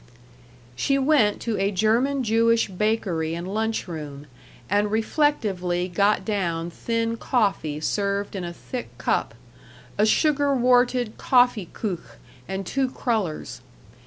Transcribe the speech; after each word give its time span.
She 0.75 0.97
went 0.97 1.39
to 1.41 1.59
a 1.59 1.69
German 1.69 2.23
Jewish 2.23 2.67
bakery 2.69 3.35
and 3.35 3.47
lunch 3.47 3.87
room, 3.87 4.25
and 4.67 4.89
reflectively 4.89 5.87
got 5.87 6.25
down 6.25 6.71
thin 6.71 7.17
coffee 7.17 7.79
served 7.79 8.35
in 8.35 8.43
a 8.43 8.51
thick 8.51 8.97
cup, 8.97 9.35
a 9.99 10.07
sugar 10.07 10.55
warted 10.55 11.19
Kaffeekuche, 11.19 12.17
and 12.47 12.65
two 12.65 12.89
crullers. 12.89 13.61